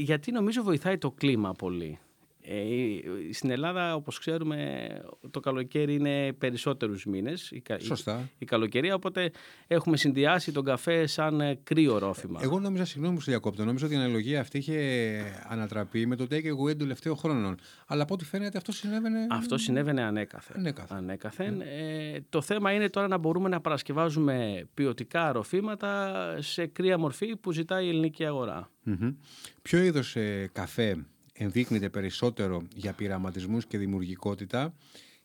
Γιατί 0.02 0.32
νομίζω 0.32 0.64
βοηθάει 0.64 0.98
το 0.98 1.12
κλίμα 1.12 1.54
πολύ. 1.54 2.00
Ε, 2.48 3.34
στην 3.34 3.50
Ελλάδα, 3.50 3.96
όπως 3.96 4.20
ξέρουμε, 4.20 4.88
το 5.32 5.40
καλοκαίρι 5.40 5.94
είναι 5.94 6.34
περισσότερους 6.34 7.06
μήνες. 7.06 7.52
Η, 7.52 7.64
Σωστά. 7.80 8.30
Η, 8.38 8.46
καλοκαιρία, 8.46 8.96
οπότε 8.96 9.32
έχουμε 9.68 9.98
συνδυάσει 9.98 10.52
τον 10.52 10.64
καφέ 10.64 11.06
σαν 11.06 11.42
ε, 11.42 11.60
κρύο 11.64 11.98
ρόφημα. 11.98 12.40
Εγώ 12.44 12.60
νόμιζα, 12.60 12.86
συγγνώμη 12.86 13.16
που 13.16 13.22
σε 13.22 13.32
διακόπτω, 13.32 13.66
νόμιζα 13.66 13.86
ότι 13.86 13.94
η 13.96 13.98
αναλογία 13.98 14.40
αυτή 14.40 14.58
είχε 14.58 15.44
ανατραπεί 15.48 16.06
με 16.06 16.16
το 16.16 16.24
take 16.30 16.34
away 16.34 16.68
των 16.68 16.78
τελευταίων 16.78 17.18
χρόνων. 17.18 17.58
Αλλά 17.88 18.04
από 18.04 18.14
ό,τι 18.14 18.26
φαίνεται 18.26 18.58
αυτό 18.58 18.72
συνέβαινε... 18.72 19.28
Αυτό 19.30 19.58
συνέβαινε 19.58 20.02
ανέκαθεν. 20.02 20.58
Ανέκαθεν. 20.58 20.98
ανέκαθεν. 20.98 21.58
Ναι. 21.58 21.66
Ε, 21.66 22.20
το 22.30 22.42
θέμα 22.42 22.72
είναι 22.72 22.90
τώρα 22.90 23.08
να 23.08 23.18
μπορούμε 23.18 23.50
να 23.50 23.62
παρασκευάζουμε 23.62 24.68
ποιοτικά 24.74 25.32
ροφήματα 25.32 26.14
σε 26.40 26.66
κρύα 26.66 26.98
μορφή 26.98 27.36
που 27.36 27.52
ζητάει 27.52 27.86
η 27.86 27.90
ελληνική 27.90 28.26
αγορά. 28.26 28.70
Mm-hmm. 28.88 29.16
Ποιο 29.62 29.80
είδος 29.80 30.16
ε, 30.16 30.50
καφέ 30.54 31.06
ενδείκνυται 31.38 31.90
περισσότερο 31.90 32.64
για 32.76 32.94
πειραματισμούς 32.94 33.66
και 33.66 33.78
δημιουργικότητα 33.78 34.74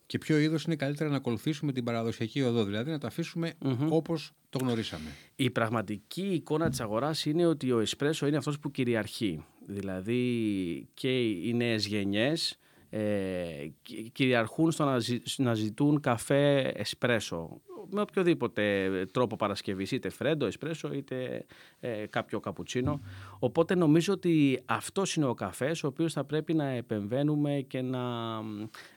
και 0.05 0.17
ποιο 0.17 0.39
είδος 0.39 0.63
είναι 0.63 0.75
καλύτερα 0.75 1.09
να 1.09 1.15
ακολουθήσουμε 1.15 1.71
την 1.71 1.83
παραδοσιακή 1.83 2.41
οδό, 2.41 2.63
δηλαδή 2.63 2.91
να 2.91 2.97
το 2.97 3.07
αφήσουμε 3.07 3.53
mm-hmm. 3.65 3.87
όπως 3.89 4.31
το 4.49 4.59
γνωρίσαμε. 4.61 5.09
Η 5.35 5.49
πραγματική 5.49 6.33
εικόνα 6.33 6.69
της 6.69 6.79
αγοράς 6.79 7.25
είναι 7.25 7.45
ότι 7.45 7.71
ο 7.71 7.79
εσπρέσο 7.79 8.27
είναι 8.27 8.37
αυτός 8.37 8.59
που 8.59 8.71
κυριαρχεί. 8.71 9.45
Δηλαδή 9.65 10.87
και 10.93 11.29
οι 11.29 11.53
νέες 11.53 11.85
γενιές 11.85 12.59
ε, 12.89 13.67
κυριαρχούν 14.11 14.71
στο 14.71 14.97
να, 15.37 15.53
ζητούν 15.53 15.99
καφέ 15.99 16.59
εσπρέσο 16.75 17.61
με 17.89 18.01
οποιοδήποτε 18.01 18.89
τρόπο 19.11 19.35
παρασκευής, 19.35 19.91
είτε 19.91 20.09
φρέντο, 20.09 20.45
εσπρέσο, 20.45 20.93
είτε 20.93 21.45
ε, 21.79 22.05
κάποιο 22.09 22.39
καπουτσίνο. 22.39 23.01
Οπότε 23.39 23.75
νομίζω 23.75 24.13
ότι 24.13 24.61
αυτός 24.65 25.15
είναι 25.15 25.25
ο 25.25 25.33
καφές, 25.33 25.83
ο 25.83 25.87
οποίος 25.87 26.13
θα 26.13 26.23
πρέπει 26.23 26.53
να 26.53 26.67
επεμβαίνουμε 26.67 27.65
και 27.67 27.81
να 27.81 27.99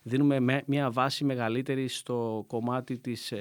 δίνουμε 0.03 0.63
μια 0.67 0.91
βάση 0.91 1.25
μεγαλύτερη 1.25 1.89
στο 1.89 2.45
κομμάτι 2.47 2.99
της 2.99 3.33
ε, 3.33 3.37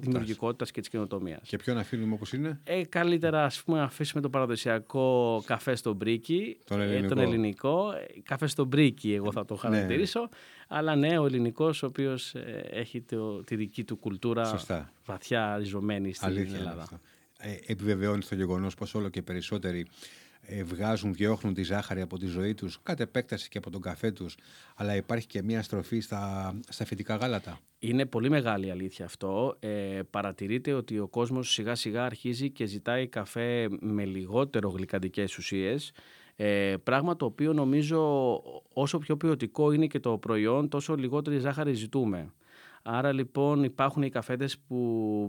δημιουργικότητας 0.00 0.70
και 0.70 0.80
της 0.80 0.88
καινοτομίας. 0.88 1.48
Και 1.48 1.56
ποιον 1.56 1.78
αφήνουμε 1.78 2.14
όπως 2.14 2.32
είναι; 2.32 2.60
Ε, 2.64 2.84
καλύτερα 2.84 3.44
ας 3.44 3.62
πούμε, 3.62 3.78
να 3.78 3.84
αφήσουμε 3.84 4.22
το 4.22 4.30
παραδοσιακό 4.30 5.42
καφέ 5.46 5.74
στο 5.74 5.92
μπρίκι, 5.92 6.56
τον 6.64 6.80
ελληνικό. 6.80 7.08
τον 7.08 7.18
ελληνικό. 7.18 7.92
Καφέ 8.22 8.46
στο 8.46 8.64
μπρίκι, 8.64 9.14
εγώ 9.14 9.32
θα 9.32 9.44
το 9.44 9.58
ναι. 9.68 9.86
Χαρακτηρίσω. 10.68 10.96
Αλλά 10.96 10.96
ναι, 10.96 11.18
ο 11.18 11.26
ελληνικός, 11.26 11.82
ο 11.82 11.86
οποίος 11.86 12.34
ε, 12.34 12.68
έχει 12.70 13.00
το, 13.00 13.44
τη 13.44 13.56
δική 13.56 13.84
του 13.84 13.96
κουλτούρα 13.96 14.44
Σωστά. 14.44 14.92
βαθιά 15.04 15.56
ριζωμένη 15.56 16.12
στην 16.12 16.28
Αλήθεια 16.28 16.58
Ελλάδα. 16.58 16.88
Ε, 17.38 17.56
επιβεβαιώνει 17.66 18.22
το 18.22 18.34
γεγονός 18.34 18.74
πως 18.74 18.94
όλο 18.94 19.08
και 19.08 19.22
περισσότεροι 19.22 19.86
ε, 20.46 20.62
βγάζουν, 20.62 21.14
διώχνουν 21.14 21.54
τη 21.54 21.62
ζάχαρη 21.62 22.00
από 22.00 22.18
τη 22.18 22.26
ζωή 22.26 22.54
τους, 22.54 22.78
κατ' 22.82 23.00
επέκταση 23.00 23.48
και 23.48 23.58
από 23.58 23.70
τον 23.70 23.80
καφέ 23.80 24.10
τους, 24.10 24.36
αλλά 24.74 24.96
υπάρχει 24.96 25.26
και 25.26 25.42
μια 25.42 25.62
στροφή 25.62 26.00
στα, 26.00 26.54
στα 26.68 26.84
φυτικά 26.84 27.16
γάλατα. 27.16 27.58
Είναι 27.78 28.06
πολύ 28.06 28.30
μεγάλη 28.30 28.70
αλήθεια 28.70 29.04
αυτό. 29.04 29.56
Ε, 29.60 30.00
παρατηρείται 30.10 30.72
ότι 30.72 30.98
ο 30.98 31.08
κόσμος 31.08 31.52
σιγά 31.52 31.74
σιγά 31.74 32.04
αρχίζει 32.04 32.50
και 32.50 32.66
ζητάει 32.66 33.06
καφέ 33.06 33.68
με 33.80 34.04
λιγότερο 34.04 34.68
γλυκαντικές 34.68 35.38
ουσίες 35.38 35.92
ε, 36.36 36.74
πράγμα 36.82 37.16
το 37.16 37.24
οποίο 37.24 37.52
νομίζω 37.52 38.32
όσο 38.72 38.98
πιο 38.98 39.16
ποιοτικό 39.16 39.72
είναι 39.72 39.86
και 39.86 40.00
το 40.00 40.18
προϊόν, 40.18 40.68
τόσο 40.68 40.94
λιγότερη 40.94 41.38
ζάχαρη 41.38 41.74
ζητούμε. 41.74 42.32
Άρα 42.82 43.12
λοιπόν 43.12 43.64
υπάρχουν 43.64 44.02
οι 44.02 44.10
καφέτες 44.10 44.58
που 44.58 44.76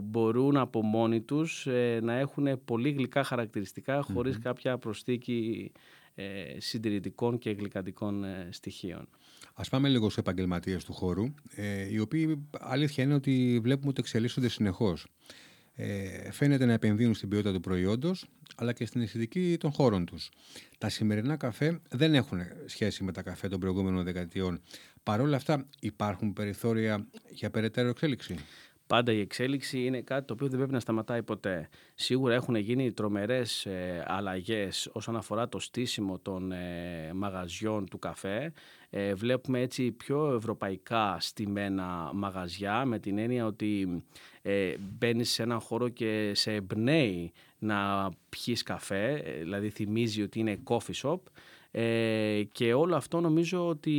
μπορούν 0.04 0.56
από 0.56 0.82
μόνοι 0.82 1.20
τους 1.20 1.66
ε, 1.66 2.00
να 2.02 2.12
έχουν 2.12 2.64
πολύ 2.64 2.90
γλυκά 2.90 3.24
χαρακτηριστικά 3.24 4.04
κάποια 4.42 4.78
προσθήκη 4.78 5.72
ε, 6.18 6.24
συντηρητικών 6.58 7.38
και 7.38 7.50
γλυκαντικών 7.50 8.24
ε, 8.24 8.48
στοιχείων. 8.50 9.08
Ας 9.54 9.68
πάμε 9.68 9.88
λίγο 9.88 10.10
σε 10.10 10.20
επαγγελματίες 10.20 10.84
του 10.84 10.92
χώρου, 10.92 11.24
ε, 11.54 11.92
οι 11.92 11.98
οποίοι 11.98 12.48
αλήθεια 12.60 13.04
είναι 13.04 13.14
ότι 13.14 13.60
βλέπουμε 13.62 13.88
ότι 13.88 14.00
εξελίσσονται 14.00 14.48
συνεχώς 14.48 15.06
ε, 15.76 16.30
φαίνεται 16.32 16.64
να 16.64 16.72
επενδύουν 16.72 17.14
στην 17.14 17.28
ποιότητα 17.28 17.52
του 17.52 17.60
προϊόντος 17.60 18.26
αλλά 18.56 18.72
και 18.72 18.86
στην 18.86 19.00
αισθητική 19.00 19.56
των 19.60 19.72
χώρων 19.72 20.04
τους. 20.04 20.28
Τα 20.78 20.88
σημερινά 20.88 21.36
καφέ 21.36 21.80
δεν 21.88 22.14
έχουν 22.14 22.40
σχέση 22.66 23.04
με 23.04 23.12
τα 23.12 23.22
καφέ 23.22 23.48
των 23.48 23.60
προηγούμενων 23.60 24.04
δεκαετιών. 24.04 24.60
Παρ' 25.02 25.20
όλα 25.20 25.36
αυτά 25.36 25.66
υπάρχουν 25.80 26.32
περιθώρια 26.32 27.06
για 27.30 27.50
περαιτέρω 27.50 27.88
εξέλιξη. 27.88 28.34
Πάντα 28.86 29.12
η 29.12 29.20
εξέλιξη 29.20 29.84
είναι 29.84 30.00
κάτι 30.00 30.26
το 30.26 30.32
οποίο 30.32 30.48
δεν 30.48 30.56
πρέπει 30.56 30.72
να 30.72 30.80
σταματάει 30.80 31.22
ποτέ. 31.22 31.68
Σίγουρα 31.94 32.34
έχουν 32.34 32.54
γίνει 32.54 32.92
τρομερές 32.92 33.66
ε, 33.66 34.04
αλλαγές 34.06 34.88
όσον 34.92 35.16
αφορά 35.16 35.48
το 35.48 35.58
στήσιμο 35.58 36.18
των 36.18 36.52
ε, 36.52 37.10
μαγαζιών 37.14 37.88
του 37.88 37.98
καφέ. 37.98 38.52
Ε, 38.90 39.14
βλέπουμε 39.14 39.60
έτσι 39.60 39.92
πιο 39.92 40.34
ευρωπαϊκά 40.34 41.16
στημένα 41.20 42.10
μαγαζιά 42.14 42.84
με 42.84 42.98
την 42.98 43.18
έννοια 43.18 43.46
ότι 43.46 44.02
ε, 44.42 44.74
μπαίνεις 44.78 45.30
σε 45.30 45.42
έναν 45.42 45.60
χώρο 45.60 45.88
και 45.88 46.32
σε 46.34 46.52
εμπνέει 46.52 47.32
να 47.58 48.10
πιείς 48.28 48.62
καφέ, 48.62 49.12
ε, 49.12 49.38
δηλαδή 49.38 49.70
θυμίζει 49.70 50.22
ότι 50.22 50.38
είναι 50.38 50.58
coffee 50.64 51.02
shop 51.02 51.18
ε, 51.78 52.42
και 52.52 52.74
όλο 52.74 52.96
αυτό 52.96 53.20
νομίζω 53.20 53.68
ότι 53.68 53.92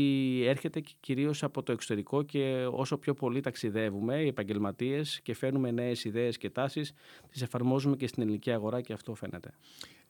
έρχεται 0.46 0.82
κυρίως 1.00 1.44
από 1.44 1.64
το 1.64 1.72
εξωτερικό 1.72 2.24
και 2.24 2.68
όσο 2.72 2.98
πιο 2.98 3.14
πολύ 3.14 3.42
ταξιδεύουμε 3.42 4.22
οι 4.22 4.28
επαγγελματίες 4.28 5.20
και 5.24 5.34
φέρνουμε 5.34 5.72
νέες 5.72 6.04
ιδέες 6.04 6.38
και 6.38 6.50
τάσεις, 6.50 6.94
τις 7.32 7.42
εφαρμόζουμε 7.42 7.96
και 7.96 8.08
στην 8.08 8.24
ελληνική 8.24 8.52
αγορά 8.52 8.82
και 8.82 8.94
αυτό 8.94 9.16
φαίνεται. 9.16 9.54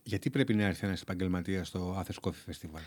Γιατί 0.04 0.30
πρέπει 0.30 0.54
να 0.54 0.64
έρθει 0.64 0.86
ένας 0.86 1.02
επαγγελματίας 1.02 1.68
στο 1.68 2.04
Athens 2.04 2.30
Coffee 2.30 2.52
Festival? 2.52 2.82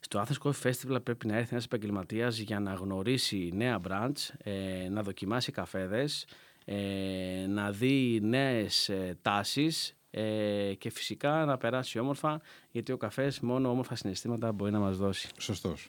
Στο 0.00 0.24
Athens 0.26 0.48
Coffee 0.48 0.70
Festival 0.70 1.02
πρέπει 1.02 1.26
να 1.26 1.36
έρθει 1.36 1.48
ένας 1.50 1.64
επαγγελματίας 1.64 2.38
για 2.38 2.60
να 2.60 2.72
γνωρίσει 2.72 3.50
νέα 3.54 3.80
branch, 3.88 4.34
ε, 4.38 4.88
να 4.88 5.02
δοκιμάσει 5.02 5.52
καφέδες, 5.52 6.26
ε, 6.64 7.46
να 7.48 7.70
δει 7.70 8.20
νέες 8.22 8.88
ε, 8.88 9.18
τάσεις 9.22 9.96
ε, 10.16 10.74
και 10.78 10.90
φυσικά 10.90 11.44
να 11.44 11.56
περάσει 11.56 11.98
όμορφα, 11.98 12.40
γιατί 12.70 12.92
ο 12.92 12.96
καφές 12.96 13.40
μόνο 13.40 13.70
όμορφα 13.70 13.96
συναισθήματα 13.96 14.52
μπορεί 14.52 14.72
να 14.72 14.78
μας 14.78 14.96
δώσει. 14.96 15.28
Σωστός. 15.38 15.88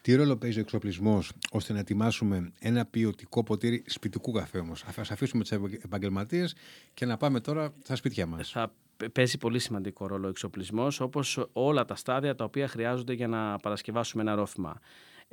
Τι 0.00 0.14
ρόλο 0.14 0.36
παίζει 0.36 0.58
ο 0.58 0.60
εξοπλισμός 0.60 1.32
ώστε 1.50 1.72
να 1.72 1.78
ετοιμάσουμε 1.78 2.52
ένα 2.58 2.84
ποιοτικό 2.84 3.42
ποτήρι 3.44 3.84
σπιτικού 3.86 4.32
καφέ 4.32 4.58
όμως; 4.58 4.82
Α 4.82 5.02
αφήσουμε 5.10 5.42
τους 5.42 5.52
επαγγελματίες 5.82 6.54
και 6.94 7.06
να 7.06 7.16
πάμε 7.16 7.40
τώρα 7.40 7.74
στα 7.82 7.96
σπίτια 7.96 8.26
μας. 8.26 8.50
Θα 8.50 8.72
παίζει 9.12 9.38
πολύ 9.38 9.58
σημαντικό 9.58 10.06
ρόλο 10.06 10.26
ο 10.26 10.30
εξοπλισμός, 10.30 11.00
όπως 11.00 11.46
όλα 11.52 11.84
τα 11.84 11.94
στάδια 11.94 12.34
τα 12.34 12.44
οποία 12.44 12.68
χρειάζονται 12.68 13.12
για 13.12 13.28
να 13.28 13.58
παρασκευάσουμε 13.58 14.22
ένα 14.22 14.34
ρόφημα. 14.34 14.80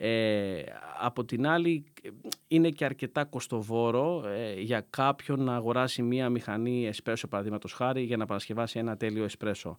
Ε, 0.02 0.64
από 1.00 1.26
την 1.26 1.48
άλλη 1.48 1.84
είναι 2.48 2.70
και 2.70 2.86
αρκετά 2.86 3.26
κοστοβόρο 3.26 4.24
ε, 4.28 4.62
για 4.62 4.86
κάποιον 4.90 5.44
να 5.44 5.56
αγοράσει 5.56 6.02
μία 6.02 6.30
μηχανή 6.30 6.88
εσπρέσο 6.88 7.28
παραδείγματος 7.28 7.74
χάρη 7.74 8.02
για 8.02 8.18
να 8.18 8.26
παρασκευάσει 8.26 8.80
ένα 8.80 8.98
τέλειο 8.98 9.24
εσπρέσο. 9.24 9.78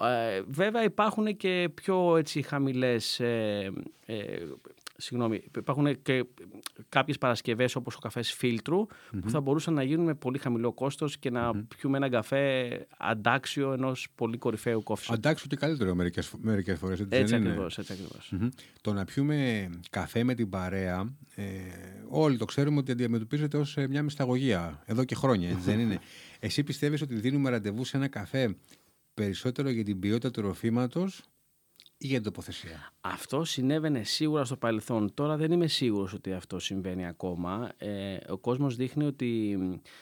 Ε, 0.00 0.42
βέβαια 0.46 0.84
υπάρχουν 0.84 1.36
και 1.36 1.70
πιο 1.74 2.16
έτσι 2.16 2.42
χαμηλές 2.42 3.20
ε, 3.20 3.72
ε 4.06 4.38
συγγνώμη, 5.00 5.42
υπάρχουν 5.56 6.02
και 6.02 6.24
κάποιες 6.88 7.18
παρασκευές 7.18 7.76
όπως 7.76 7.94
ο 7.94 7.98
καφές 7.98 8.36
που 9.20 9.30
θα 9.30 9.40
μπορούσαν 9.40 9.74
να 9.74 9.82
γίνουν 9.82 10.04
με 10.04 10.14
πολύ 10.14 10.38
χαμηλό 10.38 10.72
κόστος 10.72 11.18
και 11.18 11.30
να 11.30 11.50
mm 11.50 11.62
πιούμε 11.76 11.96
έναν 11.96 12.10
καφέ 12.10 12.86
αντάξιο 12.98 13.72
ενός 13.72 14.08
πολύ 14.14 14.38
κορυφαίου 14.38 14.82
κόφη. 14.82 15.12
Αντάξιο 15.12 15.46
και 15.48 15.56
καλύτερο 15.56 15.94
μερικές 16.40 16.78
φορές. 16.78 17.00
Έτσι, 17.00 17.16
έτσι 17.16 17.34
ακριβώς. 17.34 17.78
Έτσι 17.78 17.94
Το 18.80 18.92
να 18.92 19.04
πιούμε 19.04 19.68
καφέ 19.90 20.24
με 20.24 20.34
την 20.34 20.48
παρέα, 20.48 21.14
ε, 21.34 21.44
όλοι 22.08 22.36
το 22.36 22.44
ξέρουμε 22.44 22.78
ότι 22.78 22.92
αντιμετωπίζεται 22.92 23.56
ως 23.56 23.76
ε, 23.76 23.88
μια 23.88 24.02
μυσταγωγία 24.02 24.82
εδώ 24.86 25.04
και 25.04 25.14
χρόνια, 25.14 25.48
έτσι 25.48 25.62
δεν 25.64 25.78
είναι; 25.80 25.98
Εσύ 26.40 26.62
πιστεύεις 26.62 27.02
ότι 27.02 27.14
δίνουμε 27.14 27.50
ραντεβού 27.50 27.84
σε 27.84 27.96
ένα 27.96 28.08
καφέ 28.08 28.56
περισσότερο 29.18 29.68
για 29.68 29.84
την 29.84 29.98
ποιότητα 29.98 30.30
του 30.30 30.40
ροφήματος 30.40 31.22
ή 32.00 32.06
για 32.06 32.16
την 32.16 32.24
τοποθεσία; 32.24 32.92
Αυτό 33.00 33.44
συνέβαινε 33.44 34.02
σίγουρα 34.02 34.44
στο 34.44 34.56
παρελθόν. 34.56 35.14
Τώρα 35.14 35.36
δεν 35.36 35.52
είμαι 35.52 35.66
σίγουρος 35.66 36.12
ότι 36.12 36.32
αυτό 36.32 36.58
συμβαίνει 36.58 37.06
ακόμα. 37.06 37.72
Ε, 37.76 38.16
ο 38.28 38.38
κόσμος 38.38 38.76
δείχνει 38.76 39.04
ότι 39.04 39.58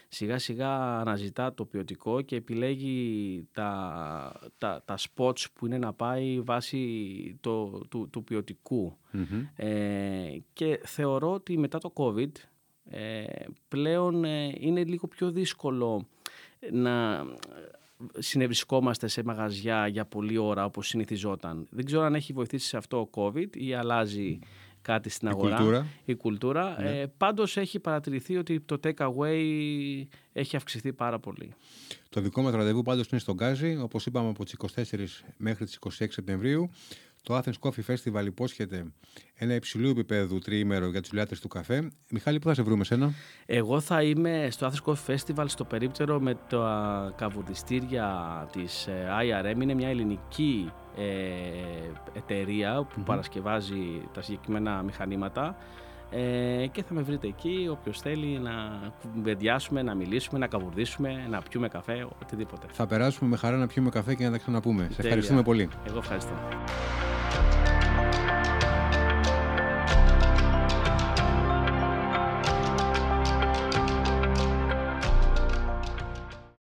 σιγά 0.08 0.38
σιγά 0.38 0.98
αναζητά 0.98 1.54
το 1.54 1.64
ποιοτικό 1.64 2.20
και 2.20 2.36
επιλέγει 2.36 3.48
τα, 3.52 4.40
τα, 4.58 4.82
τα 4.84 4.98
spots 4.98 5.44
που 5.52 5.66
είναι 5.66 5.78
να 5.78 5.92
πάει 5.92 6.40
βάσει 6.40 7.36
το, 7.40 7.80
του, 7.88 8.08
του 8.10 8.24
ποιοτικου 8.24 8.96
Ε, 9.56 10.38
και 10.52 10.80
θεωρώ 10.84 11.32
ότι 11.32 11.58
μετά 11.58 11.78
το 11.78 11.92
COVID 11.94 12.30
ε, 12.90 13.24
πλέον 13.68 14.24
ε, 14.24 14.52
είναι 14.58 14.84
λίγο 14.84 15.06
πιο 15.08 15.30
δύσκολο 15.30 16.06
να 16.72 17.24
συνευρισκόμαστε 18.18 19.08
σε 19.08 19.24
μαγαζιά 19.24 19.86
για 19.86 20.04
πολλή 20.04 20.38
ώρα 20.38 20.64
όπως 20.64 20.88
συνηθιζόταν. 20.88 21.66
Δεν 21.70 21.84
ξέρω 21.84 22.02
αν 22.02 22.14
έχει 22.14 22.32
βοηθήσει 22.32 22.68
σε 22.68 22.76
αυτό 22.76 23.00
ο 23.00 23.08
COVID 23.14 23.56
ή 23.56 23.74
αλλάζει 23.74 24.38
κάτι 24.82 25.08
στην 25.08 25.28
αγορά. 25.28 25.54
Η 25.54 25.56
κουλτούρα. 25.56 25.86
Η 26.04 26.14
κουλτούρα. 26.14 26.76
Ναι. 26.80 27.00
Ε, 27.00 27.06
πάντως 27.16 27.56
έχει 27.56 27.78
παρατηρηθεί 27.78 28.36
ότι 28.36 28.60
το 28.60 28.80
take 28.84 29.06
away 29.10 29.42
έχει 30.32 30.56
αυξηθεί 30.56 30.92
πάρα 30.92 31.18
πολύ. 31.18 31.54
Το 32.08 32.20
δικό 32.20 32.42
μας 32.42 32.54
ραντεβού 32.54 32.82
πάντως 32.82 33.08
είναι 33.08 33.20
στον 33.20 33.34
Γκάζι, 33.34 33.76
όπως 33.76 34.06
είπαμε 34.06 34.28
από 34.28 34.44
τις 34.44 34.52
24 34.52 35.24
μέχρι 35.36 35.64
τις 35.64 35.78
26 35.80 36.06
Σεπτεμβρίου. 36.08 36.70
Το 37.26 37.36
Athens 37.36 37.68
Coffee 37.68 37.94
Festival 37.94 38.26
υπόσχεται 38.26 38.84
ένα 39.34 39.54
υψηλού 39.54 39.88
επίπεδου 39.88 40.38
τριήμερο 40.38 40.88
για 40.88 41.02
του 41.02 41.08
λιάτε 41.12 41.36
του 41.40 41.48
καφέ. 41.48 41.90
Μιχάλη, 42.10 42.38
πού 42.38 42.48
θα 42.48 42.54
σε 42.54 42.62
βρούμε 42.62 42.84
σένα; 42.84 43.12
Εγώ 43.46 43.80
θα 43.80 44.02
είμαι 44.02 44.48
στο 44.50 44.70
Athens 44.70 44.92
Coffee 44.92 45.14
Festival 45.14 45.44
στο 45.46 45.64
περίπτερο 45.64 46.20
με 46.20 46.36
τα 46.48 47.12
καβουδιστήρια 47.16 48.48
της 48.52 48.86
ε, 48.86 49.08
IRM. 49.22 49.60
Είναι 49.60 49.74
μια 49.74 49.88
ελληνική 49.88 50.72
ε, 50.96 51.02
εταιρεία 52.12 52.86
που 52.94 53.02
παρασκευάζει 53.02 54.08
τα 54.12 54.22
συγκεκριμένα 54.22 54.82
μηχανήματα. 54.82 55.56
Ε, 56.10 56.66
και 56.66 56.82
θα 56.82 56.94
με 56.94 57.02
βρείτε 57.02 57.26
εκεί 57.26 57.68
όποιος 57.70 58.00
θέλει 58.00 58.38
να 58.38 58.52
κουβεντιάσουμε, 59.14 59.82
να 59.82 59.94
μιλήσουμε, 59.94 60.38
να 60.38 60.46
καβουρδίσουμε, 60.46 61.26
να 61.30 61.42
πιούμε 61.42 61.68
καφέ, 61.68 62.06
οτιδήποτε. 62.22 62.66
Θα 62.70 62.86
περάσουμε 62.86 63.30
με 63.30 63.36
χαρά 63.36 63.56
να 63.56 63.66
πιούμε 63.66 63.90
καφέ 63.90 64.14
και 64.14 64.24
να 64.24 64.30
τα 64.30 64.38
ξαναπούμε. 64.38 64.88
Σε 64.92 65.02
ευχαριστούμε 65.02 65.42
πολύ. 65.42 65.68
Εγώ 65.86 65.98
ευχαριστώ. 65.98 66.32